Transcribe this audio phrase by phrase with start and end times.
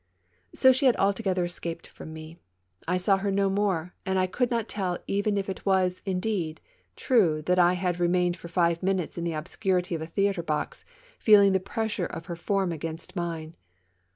[0.55, 2.39] So she had altogether escaped from me.
[2.87, 3.37] I saw her THE MAISONS LAFFITTE RACES.
[3.37, 6.59] 43 no more, and I could not tell even if it was, indeed,
[6.95, 10.85] true that I had remained for five minutes in the obscurity of a theatre box,
[11.19, 13.53] feeling the pressure of her form against mine.